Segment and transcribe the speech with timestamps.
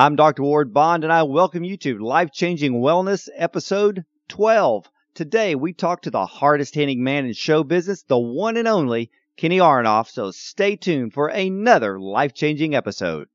[0.00, 0.44] I'm Dr.
[0.44, 4.88] Ward Bond, and I welcome you to Life Changing Wellness, episode 12.
[5.12, 9.10] Today, we talk to the hardest hitting man in show business, the one and only
[9.36, 10.08] Kenny Aronoff.
[10.08, 13.28] So stay tuned for another life changing episode.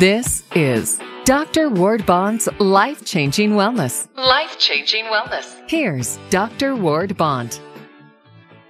[0.00, 1.68] This is Dr.
[1.68, 4.08] Ward Bond's Life Changing Wellness.
[4.16, 5.70] Life Changing Wellness.
[5.70, 6.74] Here's Dr.
[6.74, 7.60] Ward Bond.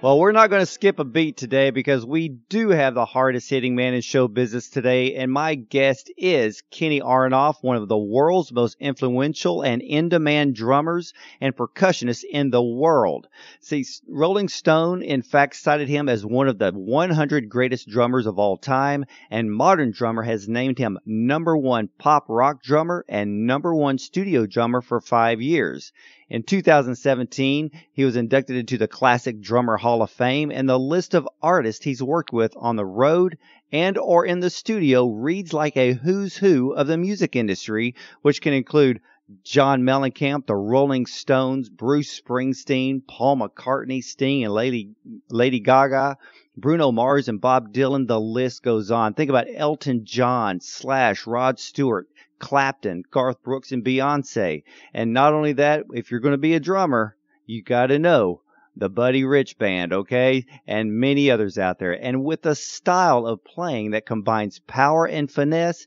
[0.01, 3.49] Well, we're not going to skip a beat today because we do have the hardest
[3.49, 5.15] hitting man in show business today.
[5.15, 10.55] And my guest is Kenny Aronoff, one of the world's most influential and in demand
[10.55, 13.27] drummers and percussionists in the world.
[13.59, 18.39] See, Rolling Stone, in fact, cited him as one of the 100 greatest drummers of
[18.39, 19.03] all time.
[19.29, 24.45] And Modern Drummer has named him number one pop rock drummer and number one studio
[24.45, 25.91] drummer for five years.
[26.29, 31.15] In 2017, he was inducted into the Classic Drummer Hall of Fame, and the list
[31.15, 33.37] of artists he's worked with on the road
[33.71, 38.41] and or in the studio reads like a who's who of the music industry, which
[38.41, 39.01] can include
[39.43, 44.91] John Mellencamp, the Rolling Stones, Bruce Springsteen, Paul McCartney, Sting, and Lady,
[45.29, 46.17] Lady Gaga,
[46.57, 48.07] Bruno Mars, and Bob Dylan.
[48.07, 49.13] The list goes on.
[49.15, 52.07] Think about Elton John, Slash, Rod Stewart,
[52.39, 54.63] Clapton, Garth Brooks, and Beyonce.
[54.93, 58.41] And not only that, if you're going to be a drummer, you got to know
[58.75, 60.45] the Buddy Rich Band, okay?
[60.65, 61.93] And many others out there.
[61.93, 65.85] And with a style of playing that combines power and finesse,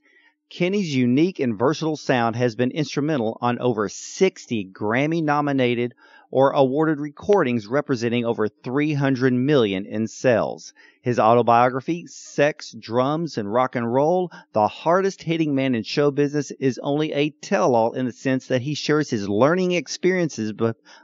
[0.50, 5.94] Kenny's unique and versatile sound has been instrumental on over 60 Grammy nominated
[6.32, 10.72] or awarded recordings representing over 300 million in sales.
[11.02, 16.50] His autobiography, Sex, Drums, and Rock and Roll, The Hardest Hitting Man in Show Business,
[16.52, 20.52] is only a tell all in the sense that he shares his learning experiences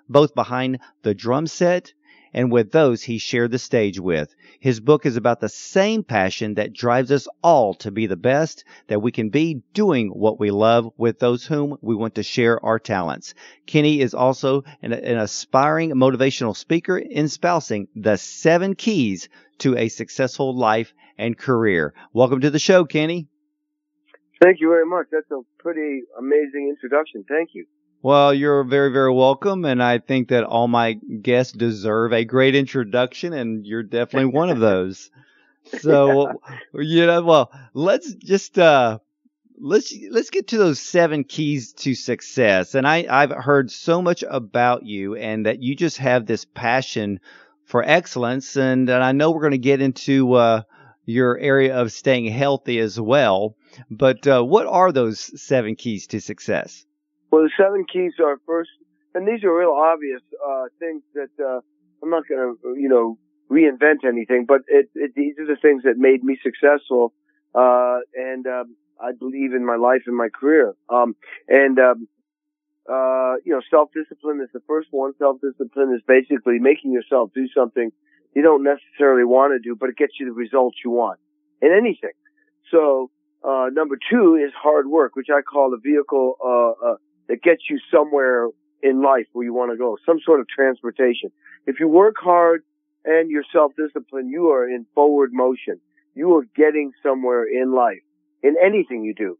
[0.08, 1.92] both behind the drum set
[2.32, 4.34] and with those he shared the stage with.
[4.60, 8.64] His book is about the same passion that drives us all to be the best
[8.88, 12.64] that we can be doing what we love with those whom we want to share
[12.64, 13.34] our talents.
[13.66, 20.56] Kenny is also an, an aspiring motivational speaker espousing the seven keys to a successful
[20.56, 21.94] life and career.
[22.12, 23.28] Welcome to the show, Kenny.
[24.40, 25.06] Thank you very much.
[25.10, 27.24] That's a pretty amazing introduction.
[27.28, 27.66] Thank you.
[28.02, 29.64] Well, you're very, very welcome.
[29.64, 34.50] And I think that all my guests deserve a great introduction, and you're definitely one
[34.50, 35.10] of those.
[35.80, 36.40] So,
[36.72, 39.00] you know, well, let's just, uh,
[39.60, 42.74] let's, let's get to those seven keys to success.
[42.74, 47.20] And I, I've heard so much about you and that you just have this passion
[47.66, 48.56] for excellence.
[48.56, 50.62] And, and I know we're going to get into, uh,
[51.04, 53.54] your area of staying healthy as well.
[53.90, 56.86] But, uh, what are those seven keys to success?
[57.30, 58.70] Well, the seven keys are first,
[59.14, 61.60] and these are real obvious uh, things that uh,
[62.02, 63.18] I'm not going to, you know,
[63.50, 67.12] reinvent anything, but it, it, these are the things that made me successful,
[67.54, 70.74] uh, and um, I believe in my life and my career.
[70.88, 71.16] Um,
[71.48, 72.08] and um,
[72.88, 75.12] uh, you know, self-discipline is the first one.
[75.18, 77.90] Self-discipline is basically making yourself do something
[78.34, 81.18] you don't necessarily want to do, but it gets you the results you want
[81.60, 82.12] in anything.
[82.70, 83.10] So,
[83.42, 86.96] uh, number two is hard work, which I call the vehicle, uh, uh,
[87.28, 88.48] that gets you somewhere
[88.82, 91.30] in life where you want to go, some sort of transportation.
[91.66, 92.62] If you work hard
[93.04, 95.80] and you're self-disciplined, you are in forward motion.
[96.14, 98.02] You are getting somewhere in life,
[98.42, 99.38] in anything you do.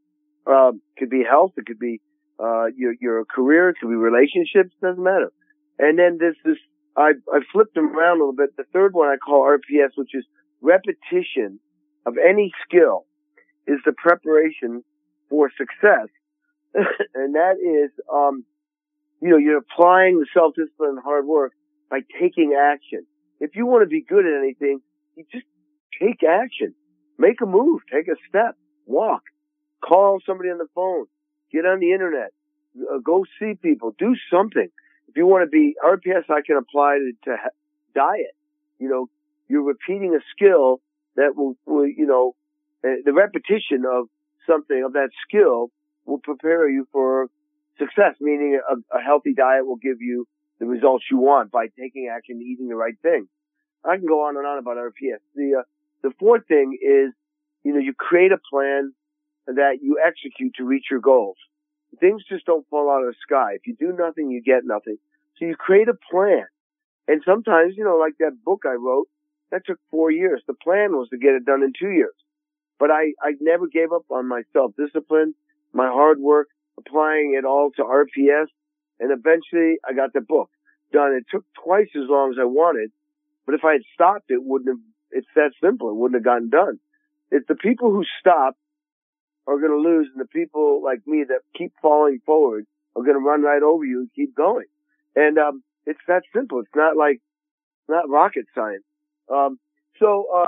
[0.51, 2.01] Um, could be health, it could be
[2.41, 5.33] uh, your your career, it could be relationships, doesn't matter.
[5.79, 6.57] And then there's this,
[6.97, 8.57] I I flipped them around a little bit.
[8.57, 10.25] The third one I call RPS, which is
[10.63, 11.61] repetition
[12.07, 13.05] of any skill,
[13.67, 14.83] is the preparation
[15.29, 16.09] for success
[17.15, 18.45] and that is, um,
[19.21, 21.53] you know, you're applying the self-discipline and hard work
[21.91, 23.07] by taking action.
[23.41, 24.81] If you want to be good at anything,
[25.17, 25.47] you just
[26.01, 26.75] take action.
[27.19, 27.81] Make a move.
[27.93, 28.57] Take a step.
[28.87, 29.23] Walk.
[29.85, 31.07] Call somebody on the phone.
[31.53, 32.33] Get on the internet.
[32.79, 33.95] Uh, go see people.
[33.99, 34.69] Do something.
[35.09, 37.37] If you want to be RPS, I can apply to, to
[37.95, 38.37] diet.
[38.79, 39.09] You know,
[39.49, 40.81] you're repeating a skill
[41.17, 42.35] that will, will you know,
[42.85, 44.07] uh, the repetition of
[44.47, 45.71] something of that skill
[46.09, 47.29] will prepare you for
[47.79, 50.27] success, meaning a, a healthy diet will give you
[50.59, 53.29] the results you want by taking action, and eating the right thing.
[53.85, 55.21] I can go on and on about RPS.
[55.37, 55.63] The, uh,
[56.03, 57.13] the fourth thing is,
[57.63, 58.93] you know, you create a plan
[59.47, 61.37] that you execute to reach your goals.
[62.01, 63.55] Things just don't fall out of the sky.
[63.55, 64.99] If you do nothing, you get nothing.
[65.39, 66.47] So you create a plan.
[67.07, 69.09] And sometimes, you know, like that book I wrote,
[69.51, 70.43] that took four years.
[70.47, 72.15] The plan was to get it done in two years.
[72.79, 75.35] But I, I never gave up on my self-discipline
[75.79, 78.49] my hard work, applying it all to RPS,
[78.99, 80.51] and eventually I got the book
[80.93, 81.15] done.
[81.15, 82.91] It took twice as long as I wanted,
[83.47, 85.89] but if I had stopped, it wouldn't have it's that simple.
[85.89, 86.79] It wouldn't have gotten done.
[87.31, 88.57] It's the people who stop
[89.47, 93.17] are going to lose, and the people like me that keep falling forward are going
[93.17, 94.67] to run right over you and keep going.
[95.17, 96.61] And um, it's that simple.
[96.61, 97.21] It's not like
[97.89, 98.85] not rocket science.
[99.33, 99.59] Um,
[99.99, 100.47] so uh,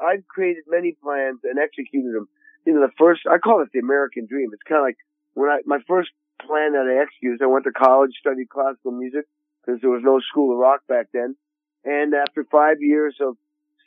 [0.00, 2.28] I've created many plans and executed them.
[2.64, 4.50] You know, the first I call it the American dream.
[4.52, 4.96] It's kind of like
[5.34, 7.42] when I my first plan that I executed.
[7.42, 9.24] I went to college, studied classical music
[9.64, 11.36] because there was no school of rock back then.
[11.84, 13.36] And after five years of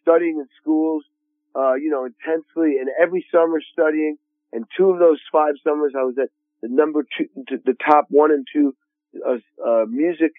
[0.01, 1.03] studying in schools,
[1.55, 4.17] uh, you know, intensely and every summer studying,
[4.53, 6.29] and two of those five summers I was at
[6.61, 7.27] the number two,
[7.65, 8.75] the top one and two
[9.25, 10.31] uh, uh, music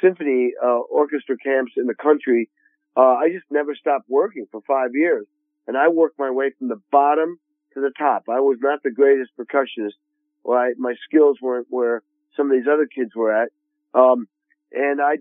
[0.00, 2.50] symphony uh, orchestra camps in the country.
[2.96, 5.26] Uh, I just never stopped working for five years,
[5.66, 7.38] and I worked my way from the bottom
[7.74, 8.24] to the top.
[8.28, 9.98] I was not the greatest percussionist.
[10.42, 12.02] Well, I, my skills weren't where
[12.36, 13.50] some of these other kids were at.
[13.94, 14.28] Um,
[14.72, 15.14] and I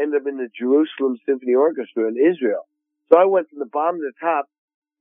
[0.00, 2.66] ended up in the Jerusalem Symphony Orchestra in Israel.
[3.10, 4.48] So I went from the bottom to the top,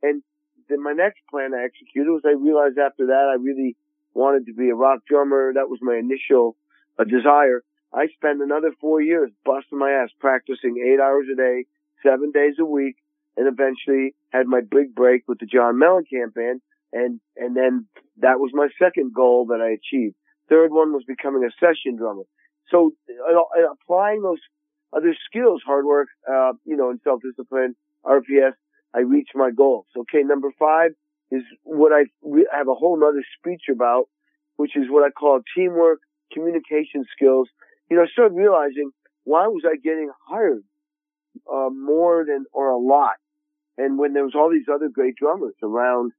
[0.01, 0.23] and
[0.69, 3.75] then my next plan I executed was I realized after that I really
[4.13, 5.53] wanted to be a rock drummer.
[5.53, 6.55] That was my initial
[6.97, 7.63] uh, desire.
[7.93, 11.65] I spent another four years busting my ass practicing eight hours a day,
[12.01, 12.95] seven days a week,
[13.37, 16.61] and eventually had my big break with the John Mellencamp band.
[16.93, 17.87] And, and then
[18.17, 20.15] that was my second goal that I achieved.
[20.47, 22.23] Third one was becoming a session drummer.
[22.69, 24.39] So uh, applying those
[24.95, 27.75] other skills, hard work, uh, you know, and self-discipline,
[28.05, 28.53] RPS,
[28.93, 29.87] I reached my goals.
[29.97, 30.91] Okay, number five
[31.31, 34.05] is what I re- have a whole nother speech about,
[34.57, 35.99] which is what I call teamwork,
[36.31, 37.49] communication skills.
[37.89, 38.91] You know, I started realizing
[39.23, 40.63] why was I getting hired
[41.51, 43.15] uh, more than or a lot,
[43.77, 46.11] and when there was all these other great drummers around,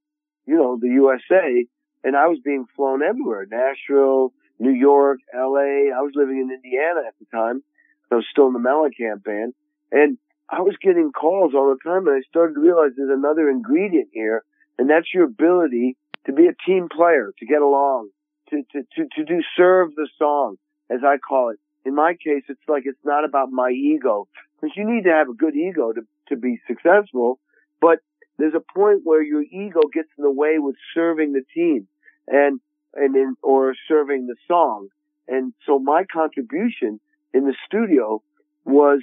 [0.46, 1.66] you know, the USA,
[2.02, 5.90] and I was being flown everywhere, Nashville, New York, LA.
[5.90, 7.62] I was living in Indiana at the time.
[8.10, 9.54] I was still in the Mellencamp band
[9.90, 10.18] and
[10.48, 14.10] I was getting calls all the time and I started to realize there's another ingredient
[14.12, 14.44] here
[14.78, 15.96] and that's your ability
[16.26, 18.10] to be a team player, to get along,
[18.50, 20.56] to, to, to, to do serve the song,
[20.90, 21.58] as I call it.
[21.84, 24.26] In my case, it's like it's not about my ego
[24.60, 27.38] because you need to have a good ego to, to be successful,
[27.80, 27.98] but
[28.38, 31.86] there's a point where your ego gets in the way with serving the team.
[32.26, 32.60] And
[32.94, 34.88] and in, or serving the song.
[35.28, 37.00] And so my contribution
[37.32, 38.22] in the studio
[38.64, 39.00] was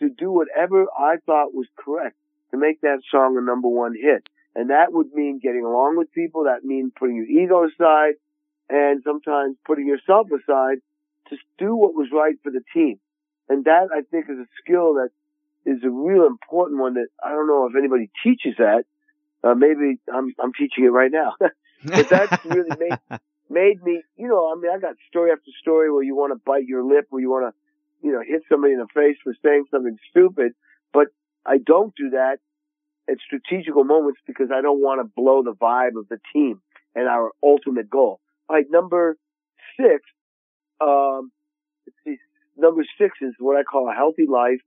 [0.00, 2.16] to do whatever I thought was correct
[2.50, 4.28] to make that song a number one hit.
[4.54, 6.44] And that would mean getting along with people.
[6.44, 8.14] That means putting your ego aside
[8.68, 10.78] and sometimes putting yourself aside
[11.30, 12.98] to do what was right for the team.
[13.48, 15.10] And that I think is a skill that
[15.64, 18.84] is a real important one that I don't know if anybody teaches that.
[19.44, 21.34] Uh, maybe I'm, I'm teaching it right now.
[21.84, 22.98] But that's really made,
[23.50, 26.40] made me, you know, I mean, I got story after story where you want to
[26.46, 29.34] bite your lip, where you want to, you know, hit somebody in the face for
[29.44, 30.52] saying something stupid.
[30.92, 31.08] But
[31.44, 32.38] I don't do that
[33.10, 36.60] at strategical moments because I don't want to blow the vibe of the team
[36.94, 38.20] and our ultimate goal.
[38.48, 39.16] All right, number
[39.76, 40.02] six,
[40.80, 41.32] um,
[42.04, 42.16] see,
[42.56, 44.60] number six is what I call a healthy life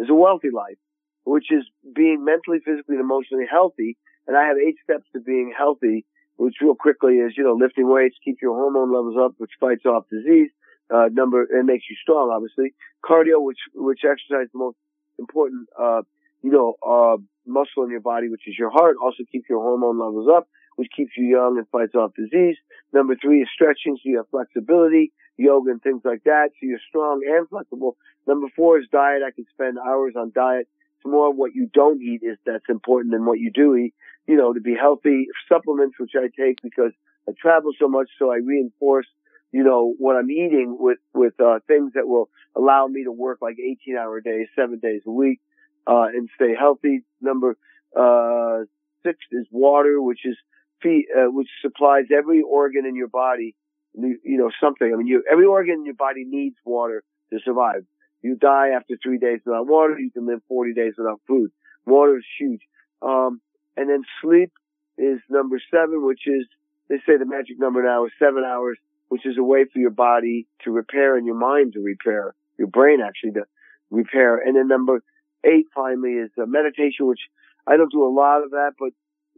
[0.00, 0.78] is a wealthy life,
[1.24, 1.64] which is
[1.94, 3.96] being mentally, physically, and emotionally healthy.
[4.26, 6.04] And I have eight steps to being healthy
[6.40, 9.84] which real quickly is, you know, lifting weights, keep your hormone levels up, which fights
[9.84, 10.48] off disease.
[10.92, 12.74] Uh, number, and makes you strong, obviously.
[13.04, 14.76] Cardio, which, which exercise the most
[15.20, 16.02] important, uh,
[16.42, 20.00] you know, uh, muscle in your body, which is your heart, also keeps your hormone
[20.00, 20.48] levels up,
[20.80, 22.56] which keeps you young and fights off disease.
[22.92, 26.86] Number three is stretching, so you have flexibility, yoga and things like that, so you're
[26.88, 27.96] strong and flexible.
[28.26, 29.22] Number four is diet.
[29.26, 30.66] I can spend hours on diet.
[30.96, 33.94] It's more of what you don't eat is that's important than what you do eat
[34.30, 36.92] you know, to be healthy, supplements which I take because
[37.28, 39.06] I travel so much, so I reinforce,
[39.50, 43.38] you know, what I'm eating with with uh, things that will allow me to work
[43.42, 45.40] like 18 hour days, seven days a week,
[45.84, 47.00] uh, and stay healthy.
[47.20, 47.56] Number
[47.96, 48.66] uh,
[49.02, 50.36] six is water, which is
[50.84, 53.54] uh, which supplies every organ in your body,
[53.94, 54.90] you know, something.
[54.92, 57.84] I mean, you every organ in your body needs water to survive.
[58.22, 59.98] You die after three days without water.
[59.98, 61.50] You can live 40 days without food.
[61.86, 62.60] Water is huge.
[63.02, 63.40] Um,
[63.76, 64.52] and then sleep
[64.98, 66.46] is number seven, which is,
[66.88, 69.90] they say the magic number now is seven hours, which is a way for your
[69.90, 73.44] body to repair and your mind to repair, your brain actually to
[73.90, 74.36] repair.
[74.36, 75.02] And then number
[75.44, 77.20] eight finally is meditation, which
[77.66, 78.90] I don't do a lot of that, but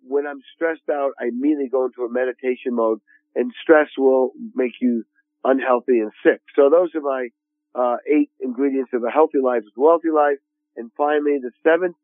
[0.07, 3.01] when I'm stressed out, I immediately go into a meditation mode
[3.35, 5.05] and stress will make you
[5.45, 6.41] unhealthy and sick.
[6.55, 7.29] So those are my
[7.75, 10.39] uh, eight ingredients of a healthy life, a wealthy life.
[10.77, 11.97] And finally, the seventh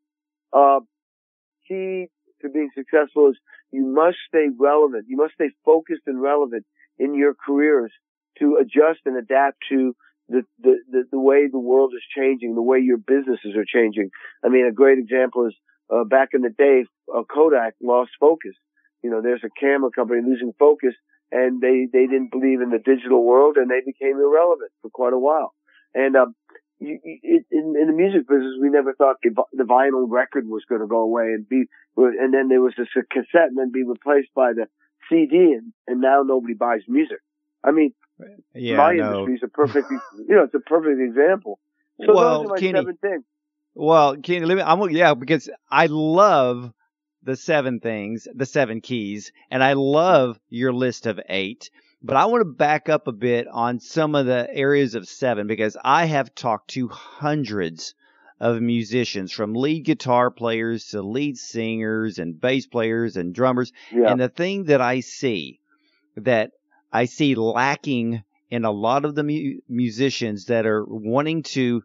[0.52, 0.80] uh,
[1.66, 2.08] key
[2.42, 3.36] to being successful is
[3.70, 5.06] you must stay relevant.
[5.08, 6.64] You must stay focused and relevant
[6.98, 7.92] in your careers
[8.38, 9.94] to adjust and adapt to
[10.28, 14.10] the, the, the, the way the world is changing, the way your businesses are changing.
[14.44, 15.54] I mean, a great example is,
[15.90, 18.54] uh, back in the day, uh, Kodak lost focus.
[19.02, 20.94] You know, there's a camera company losing focus
[21.30, 25.12] and they, they didn't believe in the digital world and they became irrelevant for quite
[25.12, 25.54] a while.
[25.94, 26.34] And, um,
[26.80, 30.80] you, you, in, in the music business, we never thought the vinyl record was going
[30.80, 31.64] to go away and be,
[31.96, 34.66] and then there was this cassette and then be replaced by the
[35.08, 37.18] CD and, and now nobody buys music.
[37.64, 37.94] I mean,
[38.54, 39.10] yeah, my no.
[39.10, 41.58] industry is a perfect, you know, it's a perfect example.
[42.04, 43.24] So well, those are my Kenny, seven things.
[43.78, 46.72] Well, Kenny, let me, I'm yeah, because I love
[47.22, 51.70] the seven things, the seven keys, and I love your list of eight.
[52.02, 55.46] But I want to back up a bit on some of the areas of seven
[55.46, 57.94] because I have talked to hundreds
[58.40, 63.72] of musicians from lead guitar players to lead singers and bass players and drummers.
[63.92, 64.10] Yeah.
[64.10, 65.60] And the thing that I see
[66.16, 66.50] that
[66.92, 71.84] I see lacking in a lot of the mu- musicians that are wanting to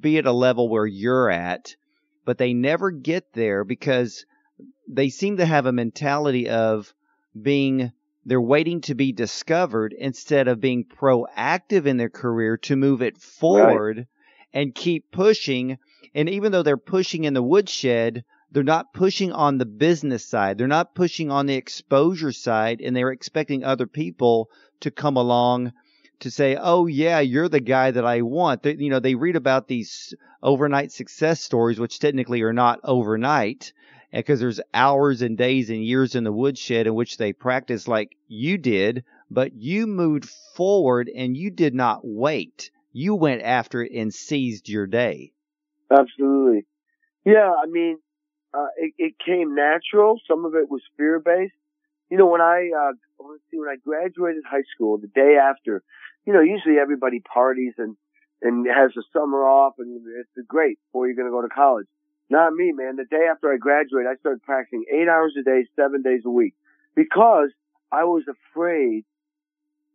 [0.00, 1.76] be at a level where you're at,
[2.24, 4.24] but they never get there because
[4.88, 6.94] they seem to have a mentality of
[7.40, 7.92] being
[8.24, 13.18] they're waiting to be discovered instead of being proactive in their career to move it
[13.18, 14.06] forward right.
[14.52, 15.78] and keep pushing.
[16.14, 20.56] And even though they're pushing in the woodshed, they're not pushing on the business side.
[20.56, 25.72] They're not pushing on the exposure side and they're expecting other people to come along
[26.20, 29.36] to say, "Oh yeah, you're the guy that I want." They, you know, they read
[29.36, 33.72] about these overnight success stories which technically are not overnight
[34.12, 38.16] because there's hours and days and years in the woodshed in which they practice like
[38.28, 42.70] you did, but you moved forward and you did not wait.
[42.92, 45.32] You went after it and seized your day.
[45.90, 46.66] Absolutely.
[47.24, 47.98] Yeah, I mean,
[48.54, 50.20] uh, it, it came natural.
[50.28, 51.54] Some of it was fear based.
[52.10, 52.92] You know, when I, uh,
[53.30, 55.82] let's see, when I graduated high school, the day after,
[56.26, 57.96] you know, usually everybody parties and,
[58.40, 61.86] and has a summer off and it's great before you're going to go to college.
[62.30, 62.96] Not me, man.
[62.96, 66.30] The day after I graduated, I started practicing eight hours a day, seven days a
[66.30, 66.54] week
[66.94, 67.50] because
[67.90, 69.04] I was afraid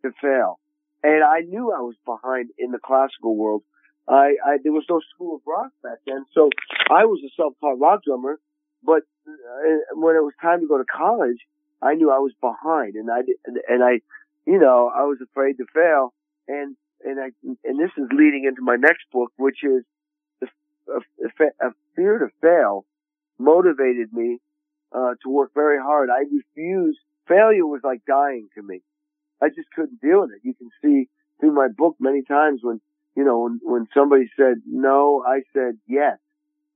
[0.04, 0.60] to fail.
[1.04, 3.64] And I knew I was behind in the classical world.
[4.08, 6.26] I, I, there was no school of rock back then.
[6.34, 6.50] So
[6.90, 8.40] I was a self-taught rock drummer,
[8.84, 11.40] but uh, when it was time to go to college,
[11.82, 13.20] I knew I was behind and I,
[13.68, 14.00] and I,
[14.46, 16.14] you know, I was afraid to fail.
[16.48, 17.30] And, and I,
[17.64, 19.84] and this is leading into my next book, which is
[20.42, 20.46] a,
[20.96, 22.86] a, a fear to fail
[23.40, 24.40] motivated me
[24.92, 26.10] uh, to work very hard.
[26.10, 27.00] I refused.
[27.28, 28.82] Failure was like dying to me.
[29.42, 30.42] I just couldn't deal with it.
[30.44, 32.82] You can see through my book many times when
[33.16, 36.18] you know when when somebody said no, I said yes.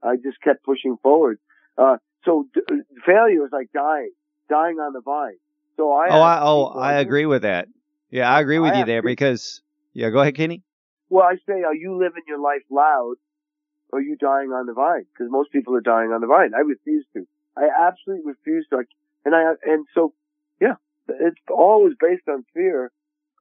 [0.03, 1.39] I just kept pushing forward.
[1.77, 2.61] Uh, so d-
[3.05, 4.11] failure was like dying,
[4.51, 5.39] dying on the vine.
[5.77, 7.67] So I oh I oh I agree with that.
[8.09, 9.61] Yeah, I agree with I you there because
[9.93, 10.09] yeah.
[10.09, 10.61] Go ahead, Kenny.
[11.09, 13.15] Well, I say, are you living your life loud
[13.91, 15.05] or are you dying on the vine?
[15.11, 16.51] Because most people are dying on the vine.
[16.55, 17.27] I refuse to.
[17.57, 18.83] I absolutely refuse to.
[19.25, 20.13] And I, and so,
[20.61, 20.75] yeah,
[21.09, 22.91] it's always based on fear.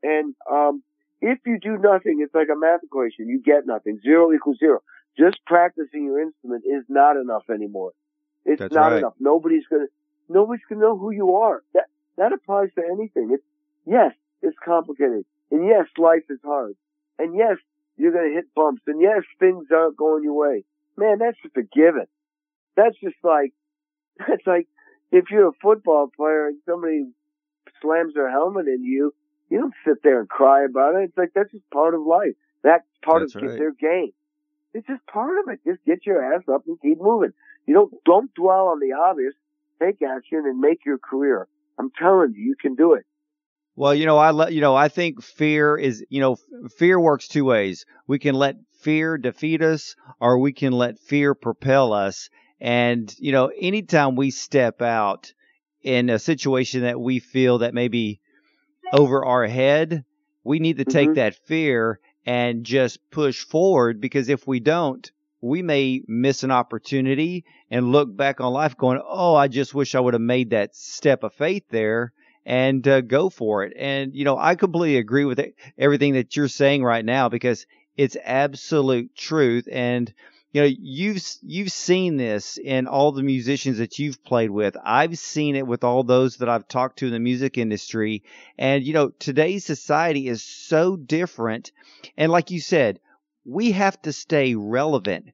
[0.03, 0.83] And, um,
[1.23, 3.29] if you do nothing, it's like a math equation.
[3.29, 4.01] You get nothing.
[4.03, 4.83] Zero equals zero.
[5.17, 7.93] Just practicing your instrument is not enough anymore.
[8.45, 8.99] It's That's not right.
[8.99, 9.15] enough.
[9.21, 9.87] Nobody's gonna,
[10.31, 11.63] nobody's gonna know who you are.
[11.75, 13.31] That, that applies to anything.
[13.33, 13.45] It's,
[13.87, 15.25] yes, it's complicated.
[15.51, 16.77] And yes, life is hard.
[17.19, 17.57] And yes,
[17.97, 18.83] you're going to hit bumps.
[18.87, 20.65] And yes, things aren't going your way.
[20.97, 22.07] Man, that's just a given.
[22.77, 23.53] That's just like,
[24.19, 24.69] that's like
[25.13, 27.05] if you're a football player and somebody
[27.83, 29.15] slams their helmet into you,
[29.49, 31.05] you don't sit there and cry about it.
[31.05, 32.35] It's like that's just part of life.
[32.63, 33.59] That's part That's of right.
[33.59, 34.13] their game.
[34.73, 35.61] It's just part of it.
[35.67, 37.33] Just get your ass up and keep moving.
[37.67, 39.35] You don't don't dwell on the obvious.
[39.83, 41.49] Take action and make your career.
[41.79, 43.07] I'm telling you, you can do it.
[43.77, 47.01] Well, you know, I let you know, I think fear is, you know, f- fear
[47.01, 47.87] works two ways.
[48.07, 52.29] We can let fear defeat us or we can let fear propel us.
[52.61, 55.33] And, you know, anytime we step out
[55.83, 58.21] in a situation that we feel that may be
[58.93, 60.05] over our head,
[60.45, 61.15] we need to take Mhm.
[61.15, 65.11] that fear and just push forward because if we don't,
[65.41, 69.95] we may miss an opportunity and look back on life going, Oh, I just wish
[69.95, 72.13] I would have made that step of faith there
[72.45, 73.73] and uh, go for it.
[73.77, 77.67] And, you know, I completely agree with it, everything that you're saying right now because
[77.97, 79.69] it's absolute truth.
[79.71, 80.13] And,
[80.53, 84.77] you know, you've, you've seen this in all the musicians that you've played with.
[84.83, 88.25] I've seen it with all those that I've talked to in the music industry.
[88.59, 91.73] And, you know, today's society is so different.
[92.17, 93.01] And like you said,
[93.45, 95.27] we have to stay relevant.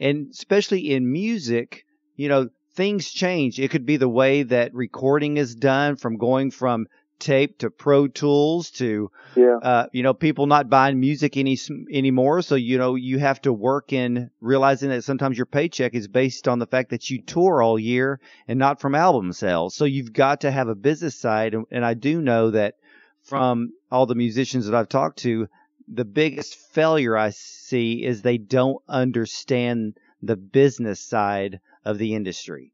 [0.00, 1.84] And especially in music,
[2.16, 3.60] you know, things change.
[3.60, 6.86] It could be the way that recording is done from going from
[7.18, 9.56] tape to Pro Tools to yeah.
[9.62, 11.58] uh, you know people not buying music any
[11.90, 12.42] anymore.
[12.42, 16.48] So you know you have to work in realizing that sometimes your paycheck is based
[16.48, 19.74] on the fact that you tour all year and not from album sales.
[19.74, 22.74] So you've got to have a business side, and, and I do know that
[23.22, 25.48] from all the musicians that I've talked to,
[25.88, 32.72] the biggest failure I see is they don't understand the business side of the industry.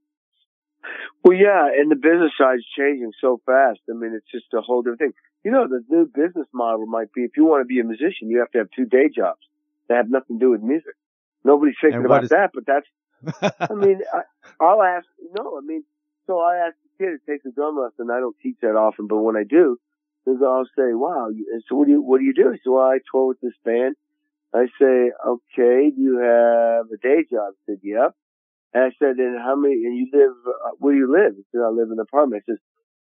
[1.24, 3.80] Well, yeah, and the business side is changing so fast.
[3.90, 5.12] I mean, it's just a whole different thing.
[5.44, 8.28] You know, the new business model might be if you want to be a musician,
[8.28, 9.40] you have to have two day jobs
[9.88, 10.94] that have nothing to do with music.
[11.44, 12.30] Nobody's thinking about is...
[12.30, 12.86] that, but that's,
[13.60, 14.22] I mean, I,
[14.60, 15.84] I'll ask, no, I mean,
[16.26, 18.10] so I ask the kid to take a drum lesson.
[18.10, 19.78] I don't teach that often, but when I do,
[20.44, 21.28] I'll say, wow,
[21.68, 22.56] so what do you, what do you do?
[22.64, 23.96] So I tour with this band.
[24.54, 27.54] I say, okay, do you have a day job?
[27.54, 28.14] I said, yep.
[28.72, 31.34] And I said, and how many, and you live, uh, where do you live?
[31.36, 32.44] He said, I live in an apartment.
[32.48, 32.54] I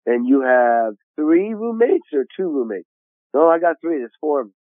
[0.05, 2.87] and you have three roommates or two roommates?
[3.33, 3.97] No, I got three.
[3.97, 4.53] There's four of them.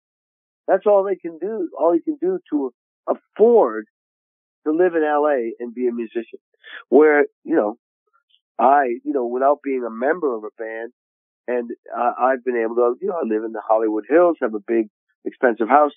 [0.66, 1.70] That's all they can do.
[1.78, 2.73] All you can do to
[3.06, 3.87] afford
[4.66, 6.40] to live in LA and be a musician.
[6.88, 7.78] Where, you know,
[8.58, 10.92] I, you know, without being a member of a band,
[11.46, 14.54] and uh, I've been able to, you know, I live in the Hollywood Hills, have
[14.54, 14.88] a big,
[15.24, 15.92] expensive house.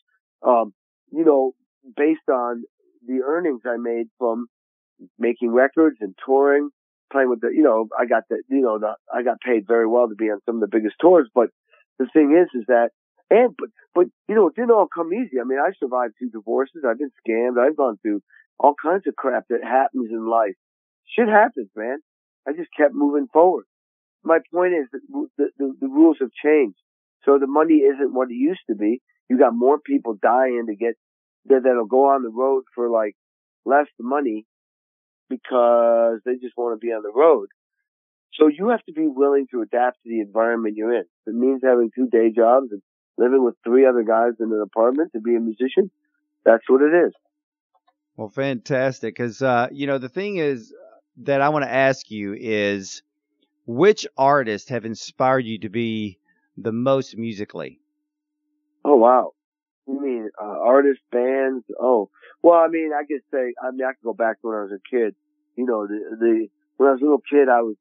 [0.46, 0.74] Um,
[1.12, 1.54] you know,
[1.96, 2.64] based on
[3.06, 4.48] the earnings I made from
[5.18, 6.70] making records and touring,
[7.12, 9.88] playing with the, you know, I got the, you know, the, I got paid very
[9.88, 11.30] well to be on some of the biggest tours.
[11.34, 11.50] But
[11.98, 12.90] the thing is, is that,
[13.32, 15.40] and, but, but, you know, it didn't all come easy.
[15.40, 16.84] I mean, I survived two divorces.
[16.88, 17.60] I've been scammed.
[17.60, 18.22] I've gone through
[18.60, 20.56] all kinds of crap that happens in life.
[21.16, 22.00] Shit happens, man.
[22.48, 23.66] I just kept moving forward.
[24.24, 25.02] My point is that
[25.38, 26.78] the, the, the rules have changed.
[27.26, 29.02] So the money isn't what it used to be.
[29.30, 30.96] You got more people dying to get
[31.46, 33.16] that that'll go on the road for like
[33.66, 34.46] less money
[35.30, 37.48] because they just want to be on the road.
[38.34, 41.06] So you have to be willing to adapt to the environment you're in.
[41.26, 42.82] If it means having two day jobs and
[43.18, 45.92] living with three other guys in an apartment to be a musician,
[46.46, 47.14] that's what it is.
[48.16, 49.16] Well, fantastic.
[49.16, 50.74] Because, uh, you know, the thing is
[51.24, 53.02] that I want to ask you is
[53.70, 56.18] which artists have inspired you to be
[56.58, 57.80] the most musically?
[58.84, 59.34] Oh, wow.
[59.88, 61.64] You mean uh, artists, bands?
[61.80, 62.10] Oh,
[62.42, 64.62] well, I mean, I could say, I mean, I could go back to when I
[64.64, 65.14] was a kid.
[65.56, 67.76] You know, the, the, when I was a little kid, I was,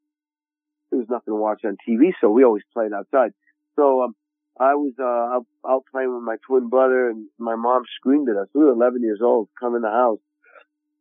[0.90, 3.32] there was nothing to watch on TV, so we always played outside.
[3.76, 4.14] So, um,
[4.60, 8.36] I was, uh, out, out playing with my twin brother and my mom screamed at
[8.36, 8.48] us.
[8.52, 10.20] We were 11 years old, come in the house.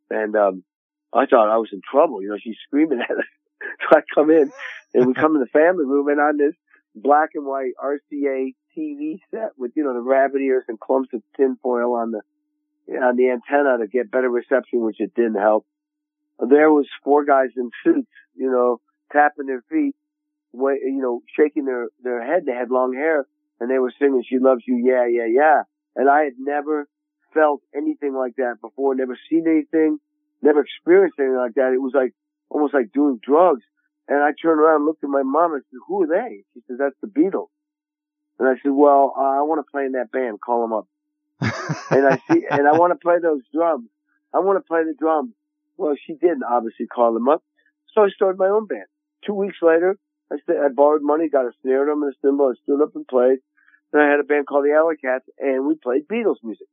[0.10, 0.64] And, um,
[1.12, 2.22] I thought I was in trouble.
[2.22, 3.26] You know, she's screaming at us.
[3.90, 4.52] so I come in
[4.94, 6.54] and we come in the family room and on this
[6.96, 11.22] black and white RCA TV set with, you know, the rabbit ears and clumps of
[11.36, 12.22] tinfoil on the,
[12.98, 15.66] on the antenna to get better reception, which it didn't help.
[16.40, 18.80] There was four guys in suits, you know,
[19.12, 19.96] tapping their feet,
[20.54, 22.46] way, you know, shaking their, their head.
[22.46, 23.26] They had long hair
[23.60, 24.78] and they were singing, she loves you.
[24.78, 25.62] Yeah, yeah, yeah.
[25.96, 26.88] And I had never
[27.34, 30.00] felt anything like that before, never seen anything,
[30.42, 31.74] never experienced anything like that.
[31.74, 32.14] It was like,
[32.50, 33.64] almost like doing drugs.
[34.08, 36.44] And I turned around and looked at my mom and said, who are they?
[36.54, 37.50] She said, that's the Beatles.
[38.40, 40.40] And I said, well, uh, I want to play in that band.
[40.40, 40.88] Call them up.
[41.92, 43.90] and I see, and I want to play those drums.
[44.34, 45.34] I want to play the drums.
[45.78, 47.44] Well, she didn't obviously call them up.
[47.94, 48.86] So I started my own band.
[49.26, 49.98] Two weeks later,
[50.32, 52.96] I, st- I borrowed money, got a snare drum and a cymbal, I stood up
[52.96, 53.40] and played.
[53.92, 56.68] Then I had a band called the Alley Cats and we played Beatles music.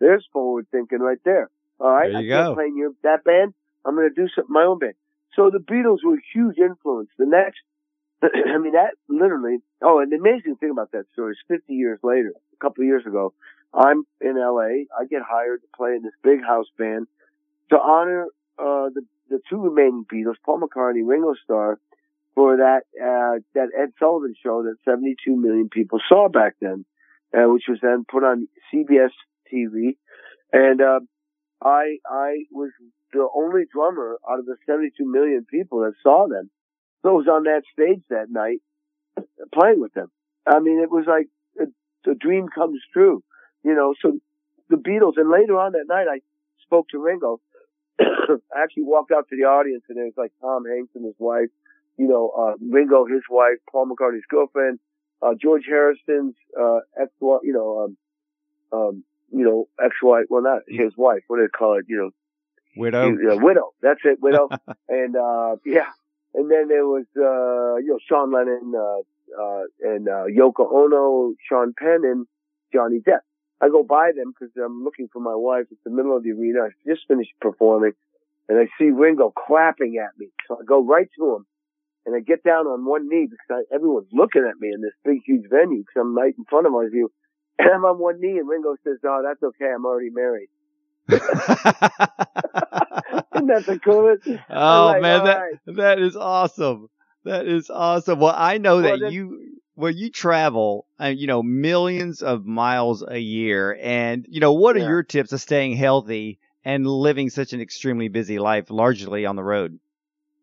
[0.00, 1.50] There's forward thinking right there.
[1.78, 2.10] All right.
[2.10, 2.54] There you I go.
[2.54, 3.54] playing your, that band.
[3.84, 4.94] I'm going to do something, my own band.
[5.36, 7.10] So the Beatles were a huge influence.
[7.18, 7.60] The next,
[8.22, 11.98] I mean, that literally, oh, and the amazing thing about that story is 50 years
[12.02, 13.32] later, a couple of years ago,
[13.72, 14.86] I'm in LA.
[14.96, 17.08] I get hired to play in this big house band
[17.70, 18.26] to honor,
[18.58, 21.78] uh, the, the two remaining Beatles, Paul McCartney, Ringo Starr,
[22.34, 26.84] for that, uh, that Ed Sullivan show that 72 million people saw back then,
[27.32, 29.10] uh, which was then put on CBS
[29.52, 29.96] TV.
[30.52, 31.00] And, uh,
[31.62, 32.70] I, I was
[33.14, 36.50] the only drummer out of the 72 million people that saw them.
[37.02, 38.58] that was on that stage that night
[39.52, 40.10] playing with them.
[40.46, 43.22] I mean, it was like a, a dream comes true,
[43.62, 44.18] you know, so
[44.68, 46.20] the Beatles and later on that night I
[46.62, 47.40] spoke to Ringo.
[48.00, 51.14] I actually walked out to the audience and it was like Tom Hanks and his
[51.18, 51.48] wife,
[51.96, 54.80] you know, uh, Ringo, his wife, Paul McCartney's girlfriend,
[55.22, 57.96] uh, George Harrison's, uh, ex, you know, um,
[58.72, 62.10] um, you know, ex-wife, well, not his wife, what do they call it, you know,
[62.76, 63.08] Widow.
[63.40, 63.74] Widow.
[63.82, 64.48] That's it, widow.
[64.88, 65.90] and uh yeah.
[66.34, 71.34] And then there was uh you know Sean Lennon uh uh and uh Yoko Ono,
[71.48, 72.26] Sean Penn and
[72.72, 73.20] Johnny Depp.
[73.60, 75.66] I go by them because I'm looking for my wife.
[75.70, 76.64] It's the middle of the arena.
[76.64, 77.92] I just finished performing
[78.48, 80.28] and I see Ringo clapping at me.
[80.46, 81.46] So I go right to him
[82.04, 84.92] and I get down on one knee because I, everyone's looking at me in this
[85.04, 87.10] big, huge venue because I'm right in front of my view.
[87.56, 89.70] And I'm on one knee and Ringo says, oh, that's okay.
[89.72, 90.48] I'm already married.
[91.10, 91.20] Isn't
[93.48, 94.22] that the coolest?
[94.50, 95.76] Oh like, man, that right.
[95.76, 96.88] that is awesome.
[97.24, 98.20] That is awesome.
[98.20, 103.02] Well, I know Well, that you well you travel, uh, you know, millions of miles
[103.06, 104.88] a year, and you know what are Yeah.
[104.88, 109.44] your tips of staying healthy and living such an extremely busy life, largely on the
[109.44, 109.78] road?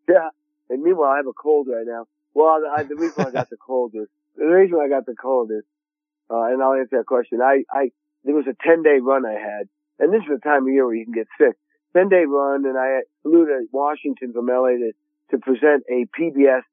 [0.08, 0.30] Yeah.
[0.70, 2.06] And meanwhile, I have a cold right now.
[2.34, 5.52] Well, I, the reason I got the cold is, the reason I got the cold
[5.52, 5.64] is,
[6.30, 7.42] uh, and I'll answer that question.
[7.42, 7.92] I, I,
[8.24, 9.68] there was a 10 day run I had,
[10.02, 11.56] and this is the time of year where you can get sick.
[11.94, 14.92] 10 day run, and I flew to Washington from LA to,
[15.32, 16.64] to present a PBS,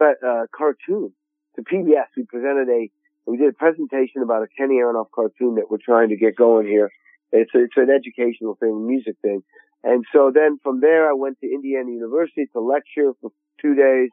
[0.00, 1.12] uh, cartoon.
[1.56, 2.90] To PBS, we presented a,
[3.26, 6.66] we did a presentation about a Kenny Aronoff cartoon that we're trying to get going
[6.66, 6.90] here.
[7.32, 9.42] It's, a, it's an educational thing, music thing.
[9.82, 14.10] And so then from there, I went to Indiana University to lecture for two days,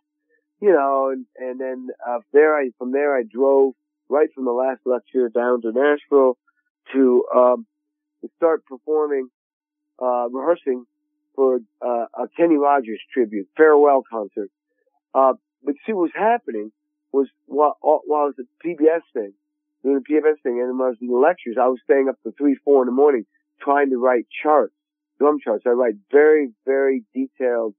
[0.62, 3.73] you know, and, and then, uh, there I, from there I drove
[4.10, 6.38] right from the last lecture down to Nashville
[6.93, 7.65] to, um,
[8.23, 9.29] to start performing,
[10.01, 10.86] uh, rehearsing
[11.36, 14.49] for, uh, a Kenny Rogers tribute, farewell concert.
[15.13, 15.33] Uh,
[15.63, 16.71] but see what was happening
[17.12, 19.33] was while, while I was at the PBS thing,
[19.83, 22.31] doing the PBS thing, and I was in the lectures, I was staying up to
[22.31, 23.25] three, four in the morning
[23.62, 24.73] trying to write charts
[25.23, 25.63] drum charts.
[25.65, 27.75] I write very, very detailed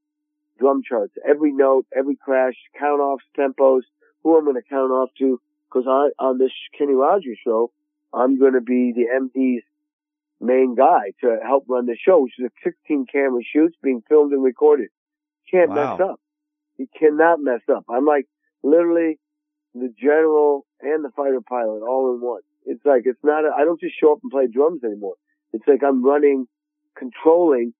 [0.59, 1.13] drum charts.
[1.27, 3.81] Every note, every crash, count offs, tempos,
[4.23, 5.39] who I'm going to count off to.
[5.69, 5.83] Cause
[6.19, 7.71] on this Kenny Rogers show,
[8.13, 9.63] I'm going to be the MD's
[10.45, 14.31] main guy to help run the show, which is a 16 camera shoots being filmed
[14.33, 14.89] and recorded.
[15.49, 15.97] Can't Wow.
[15.97, 16.19] mess up.
[16.77, 17.85] You cannot mess up.
[17.89, 18.27] I'm like
[18.63, 19.19] literally
[19.73, 22.41] the general and the fighter pilot all in one.
[22.65, 25.15] It's like, it's not, I I don't just show up and play drums anymore.
[25.53, 26.47] It's like I'm running
[26.97, 27.73] controlling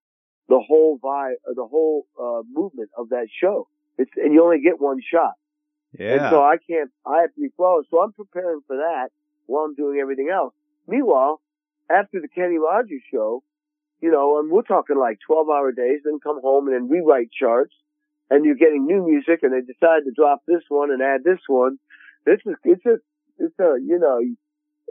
[0.48, 3.68] the whole vibe, the whole uh, movement of that show.
[3.98, 5.34] It's and you only get one shot,
[5.98, 6.14] Yeah.
[6.16, 6.92] and so I can't.
[7.06, 7.88] I have to be flawless.
[7.90, 9.10] So I'm preparing for that
[9.48, 10.54] while I'm doing everything else.
[10.88, 11.42] Meanwhile,
[11.90, 13.44] after the Kenny Rogers show,
[14.02, 17.32] you know, and we're talking like 12 hour days, then come home and then rewrite
[17.32, 17.74] charts,
[18.30, 21.40] and you're getting new music, and they decide to drop this one and add this
[21.48, 21.78] one.
[22.26, 22.96] This is it's a
[23.38, 24.20] it's a you know,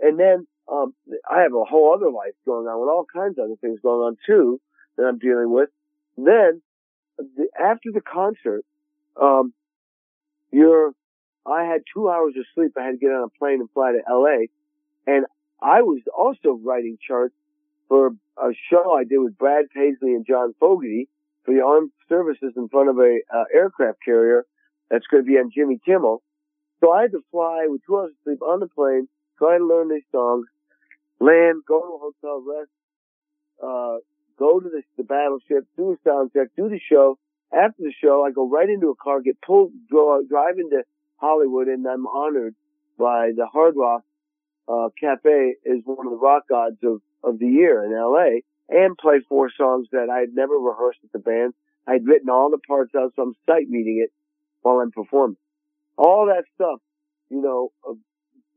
[0.01, 0.95] and then um,
[1.31, 4.01] I have a whole other life going on with all kinds of other things going
[4.01, 4.61] on too
[4.97, 5.69] that I'm dealing with.
[6.17, 6.63] Then
[7.19, 8.65] the, after the concert,
[9.21, 9.53] um,
[10.53, 10.93] you're,
[11.47, 12.73] I had two hours of sleep.
[12.79, 14.47] I had to get on a plane and fly to LA
[15.07, 15.27] and
[15.61, 17.35] I was also writing charts
[17.89, 21.09] for a show I did with Brad Paisley and John Fogerty
[21.45, 24.45] for the armed services in front of a uh, aircraft carrier
[24.91, 26.23] that's going to be on Jimmy Kimmel.
[26.81, 29.67] So I had to fly with two hours of sleep on the plane, try to
[29.67, 30.47] learn these songs,
[31.21, 32.71] land, go to a hotel, rest,
[33.63, 33.99] uh,
[34.39, 37.19] go to the, the battleship, do a sound check, do the show.
[37.53, 40.83] After the show, I go right into a car, get pulled, go, drive into
[41.17, 42.55] Hollywood, and I'm honored
[42.99, 44.03] by the Hard Rock
[44.69, 48.97] uh, Cafe is one of the rock gods of, of the year in LA and
[48.97, 51.55] play four songs that I had never rehearsed with the band.
[51.87, 54.13] I'd written all the parts out, so I'm sight reading it
[54.63, 55.37] while I'm performing.
[55.99, 56.81] All that stuff,
[57.29, 57.95] you know, uh,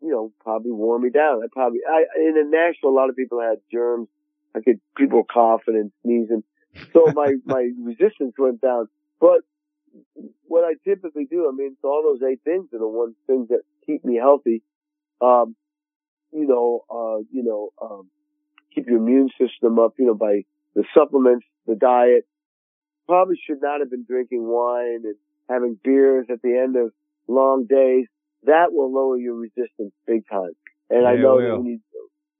[0.02, 1.41] you know, probably wore me down.
[1.43, 4.08] I probably, I, in the Nashville, a lot of people had germs.
[4.56, 6.43] I could, people were coughing and sneezing.
[6.93, 8.88] So my, my resistance went down.
[9.20, 9.41] But
[10.43, 13.50] what I typically do, I mean, it's all those eight things are the ones things
[13.50, 14.62] that keep me healthy.
[15.22, 15.56] Um,
[16.32, 18.10] you know, uh, you know, um,
[18.74, 20.44] keep your immune system up, you know, by
[20.76, 22.26] the supplements, the diet.
[23.08, 25.16] Probably should not have been drinking wine and
[25.50, 26.92] having beers at the end of
[27.28, 28.06] long days.
[28.44, 30.52] That will lower your resistance big time.
[30.90, 31.58] And I Yeah, it know that will.
[31.58, 31.80] when you,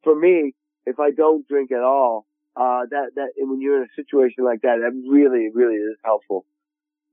[0.04, 0.54] for me,
[0.86, 4.44] if I don't drink at all, uh, that, that, and when you're in a situation
[4.44, 6.46] like that, that really, really is helpful.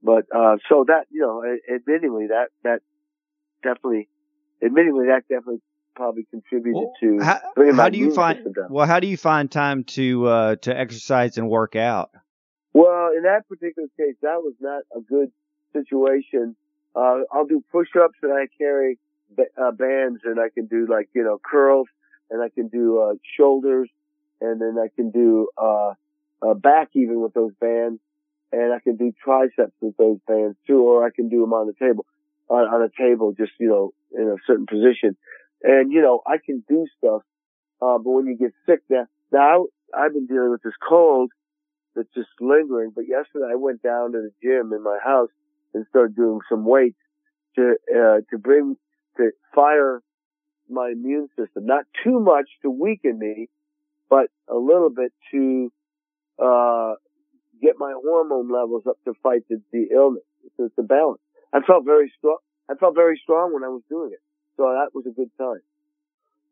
[0.02, 2.80] But, uh, so that, you know, admittingly, that, that
[3.62, 4.08] definitely,
[4.62, 5.62] admittingly, that definitely
[5.94, 7.40] probably contributed Well, to how,
[7.74, 11.48] how do you find well how do you find time to uh to exercise and
[11.48, 12.10] work out
[12.72, 15.30] Well, in that particular case, that was not a good
[15.72, 16.56] situation.
[16.94, 18.98] Uh, I'll do push-ups and I carry
[19.30, 21.88] ba- uh, bands and I can do like, you know, curls
[22.30, 23.88] and I can do, uh, shoulders
[24.40, 25.92] and then I can do, uh,
[26.42, 28.00] uh, back even with those bands
[28.52, 31.66] and I can do triceps with those bands too, or I can do them on
[31.66, 32.06] the table,
[32.48, 35.16] on, on a table, just, you know, in a certain position.
[35.64, 37.22] And, you know, I can do stuff.
[37.80, 41.30] Uh, but when you get sick now, now I've been dealing with this cold
[41.96, 42.92] that's just lingering.
[42.94, 45.30] But yesterday I went down to the gym in my house
[45.72, 46.98] and started doing some weights
[47.56, 48.76] to, uh, to bring,
[49.16, 50.02] to fire
[50.68, 51.64] my immune system.
[51.66, 53.48] Not too much to weaken me,
[54.10, 55.72] but a little bit to,
[56.38, 56.94] uh,
[57.62, 60.24] get my hormone levels up to fight the, the illness.
[60.44, 61.20] It's, it's a balance.
[61.52, 62.38] I felt very strong.
[62.68, 64.20] I felt very strong when I was doing it.
[64.56, 65.60] So that was a good time.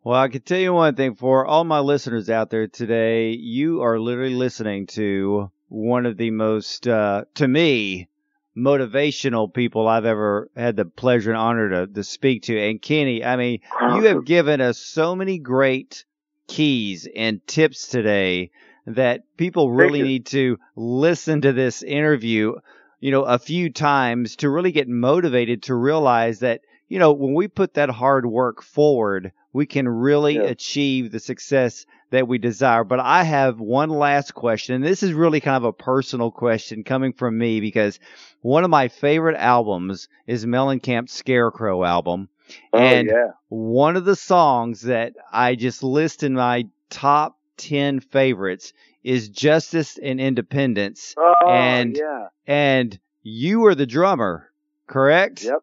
[0.04, 3.82] Well, I can tell you one thing for all my listeners out there today, you
[3.82, 8.08] are literally listening to one of the most, uh, to me,
[8.56, 12.58] motivational people I've ever had the pleasure and honor to, to speak to.
[12.58, 13.60] And Kenny, I mean,
[13.94, 16.04] you have given us so many great
[16.48, 18.50] keys and tips today
[18.86, 22.54] that people really need to listen to this interview,
[22.98, 26.60] you know, a few times to really get motivated to realize that,
[26.92, 30.42] you know, when we put that hard work forward, we can really yeah.
[30.42, 32.84] achieve the success that we desire.
[32.84, 36.84] But I have one last question, and this is really kind of a personal question
[36.84, 37.98] coming from me because
[38.42, 42.28] one of my favorite albums is Mellencamp's Scarecrow album.
[42.74, 43.28] Oh, and yeah.
[43.48, 49.96] one of the songs that I just list in my top 10 favorites is Justice
[49.96, 51.14] and Independence.
[51.16, 52.26] Oh, and, yeah.
[52.46, 54.50] and you were the drummer,
[54.86, 55.44] correct?
[55.44, 55.62] Yep.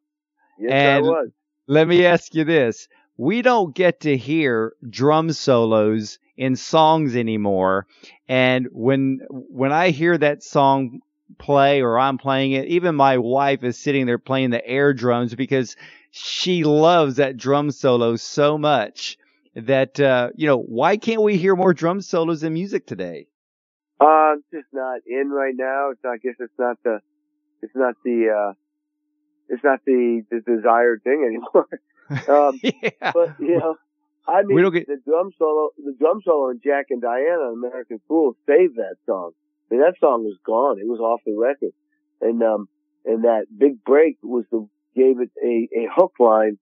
[0.60, 1.30] Yes, and I was.
[1.67, 2.88] Let me ask you this.
[3.17, 7.86] We don't get to hear drum solos in songs anymore.
[8.28, 11.02] And when, when I hear that song
[11.38, 15.36] play or I'm playing it, even my wife is sitting there playing the air drums
[15.36, 15.76] because
[16.12, 19.17] she loves that drum solo so much
[19.56, 23.28] that uh, you know why can't we hear more drum solos in music today?
[24.00, 25.91] Uh, it's just not in right now.
[25.91, 27.00] It's not, I guess it's not the,
[27.62, 28.54] it's not the, uh,
[29.49, 31.67] it's not the, the desired thing anymore.
[32.29, 33.12] um, yeah.
[33.13, 33.75] but you know,
[34.27, 37.39] I mean, We don't get- the drum solo, the drum solo in Jack and Diane,
[37.53, 39.31] American Fool saved that song.
[39.69, 40.79] I mean, that song was gone.
[40.79, 41.73] It was off the record.
[42.21, 42.67] And, um,
[43.05, 46.57] and that big break was the, gave it a, a hook line,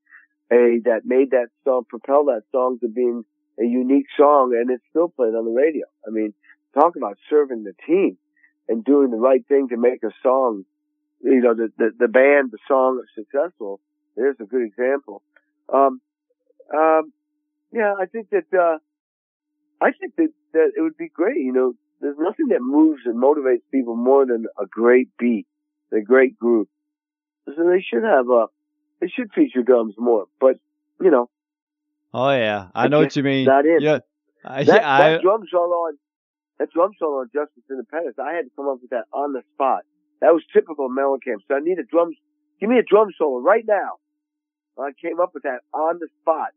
[0.52, 3.24] a, that made that song, propel that song to being
[3.60, 5.86] a unique song and it's still played on the radio.
[6.08, 6.34] I mean,
[6.74, 8.18] talk about serving the team
[8.70, 10.66] and doing the right thing to make a song,
[11.22, 13.80] you know, the, the, the band, the song successful.
[14.16, 15.22] There's a good example.
[15.72, 16.02] Um,
[16.74, 17.14] um,
[17.72, 18.78] yeah, I think that, uh,
[19.82, 21.38] I think that, that it would be great.
[21.38, 25.48] You know, there's nothing that moves and motivates people more than a great beat,
[25.94, 26.70] a great group.
[27.46, 28.48] So they should have, uh,
[29.00, 30.56] they should feature drums more, but,
[31.00, 31.30] you know,
[32.14, 33.46] Oh yeah, I I know what you mean.
[33.46, 33.80] not in.
[33.82, 34.00] Yeah,
[34.44, 35.98] I, that, yeah, that I, drum solo on,
[36.58, 39.42] that drum solo on Justice Independence, I had to come up with that on the
[39.54, 39.84] spot.
[40.22, 41.42] That was typical Mellencamp.
[41.48, 42.12] So I need a drum,
[42.60, 43.98] give me a drum solo right now.
[44.80, 46.50] I came up with that on the spot.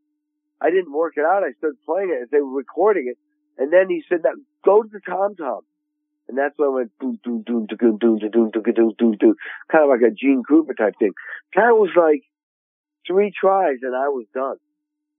[0.61, 1.43] I didn't work it out.
[1.43, 3.19] I started playing it as they were recording it.
[3.59, 5.61] And then he said that go to the tom tom.
[6.29, 9.17] And that's when I went doom doom doom doom doom doom doom doom doom doom
[9.19, 9.35] doom
[9.73, 11.13] kind of like a Gene Krupa type thing.
[11.57, 12.23] That was like
[13.07, 14.57] three tries and I was done.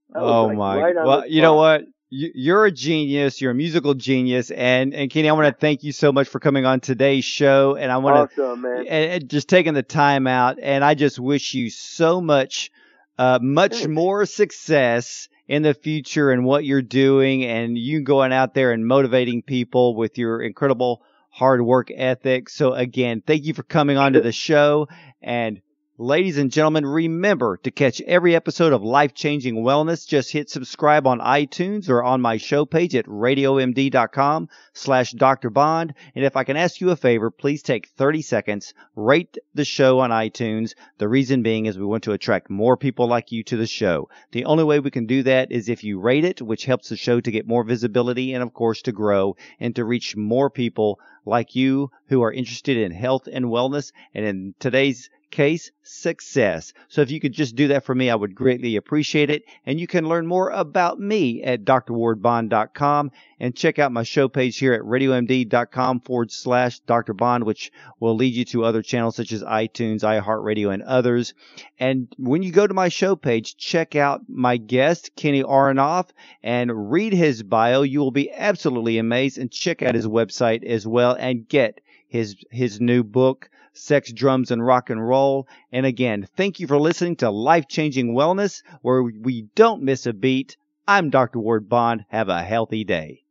[0.09, 0.77] Was oh like my.
[0.77, 1.83] right well, you know what?
[2.13, 3.39] You, you're a genius.
[3.39, 6.41] You're a musical genius, and and Kenny, I want to thank you so much for
[6.41, 8.79] coming on today's show, and I want to Awesome, man.
[8.79, 10.57] and, and just taking the time out.
[10.61, 12.69] And I just wish you so much,
[13.17, 13.87] uh, much Thanks.
[13.87, 18.85] more success in the future and what you're doing, and you going out there and
[18.85, 22.49] motivating people with your incredible hard work ethic.
[22.49, 24.89] So again, thank you for coming on to the show.
[25.21, 25.61] And
[26.01, 30.07] ladies and gentlemen, remember to catch every episode of Life Changing Wellness.
[30.07, 35.51] Just hit subscribe on iTunes or on my show page at radiomd.com slash Dr.
[35.51, 35.93] Bond.
[36.15, 39.99] And if I can ask you a favor, please take 30 seconds, rate the show
[39.99, 40.73] on iTunes.
[40.97, 44.09] The reason being is we want to attract more people like you to the show.
[44.31, 46.97] The only way we can do that is if you rate it, which helps the
[46.97, 50.99] show to get more visibility and of course to grow and to reach more people
[51.25, 53.91] like you who are interested in health and wellness.
[54.15, 56.73] And in today's case, success.
[56.87, 59.43] So if you could just do that for me, I would greatly appreciate it.
[59.65, 64.57] And you can learn more about me at drwardbond.com and check out my show page
[64.57, 67.13] here at radiomd.com forward slash Dr.
[67.13, 71.33] Bond, which will lead you to other channels such as iTunes, iHeartRadio, and others.
[71.79, 76.09] And when you go to my show page, check out my guest, Kenny Aronoff,
[76.43, 77.81] and read his bio.
[77.81, 82.35] You will be absolutely amazed and check out his website as well and get his,
[82.51, 85.47] his new book, Sex, Drums, and Rock and Roll.
[85.71, 90.13] And again, thank you for listening to Life Changing Wellness, where we don't miss a
[90.13, 90.57] beat.
[90.87, 91.39] I'm Dr.
[91.39, 92.05] Ward Bond.
[92.09, 93.23] Have a healthy day.